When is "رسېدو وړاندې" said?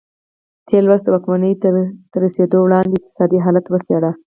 2.25-2.95